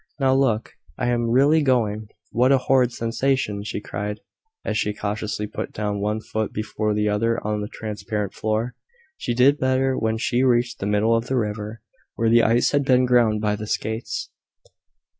Now, 0.19 0.33
look 0.33 0.71
I 0.97 1.09
am 1.09 1.29
really 1.29 1.61
going. 1.61 2.07
What 2.31 2.51
a 2.51 2.57
horrid 2.57 2.91
sensation!" 2.91 3.63
she 3.63 3.79
cried, 3.79 4.19
as 4.65 4.75
she 4.75 4.95
cautiously 4.95 5.45
put 5.45 5.71
down 5.73 5.99
one 6.01 6.21
foot 6.21 6.51
before 6.53 6.95
the 6.95 7.07
other 7.07 7.39
on 7.45 7.61
the 7.61 7.67
transparent 7.67 8.33
floor. 8.33 8.73
She 9.15 9.35
did 9.35 9.59
better 9.59 9.95
when 9.95 10.17
she 10.17 10.41
reached 10.41 10.79
the 10.79 10.87
middle 10.87 11.15
of 11.15 11.27
the 11.27 11.37
river, 11.37 11.81
where 12.15 12.29
the 12.29 12.41
ice 12.41 12.71
had 12.71 12.83
been 12.83 13.05
ground 13.05 13.41
by 13.41 13.55
the 13.55 13.67
skates. 13.67 14.31